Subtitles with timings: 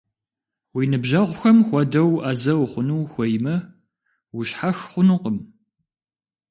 [0.75, 3.55] Уи ныбжьэгъухэм хуэдэу Ӏэзэ ухъуну ухуеймэ,
[4.37, 5.37] ущхьэх хъунукъым.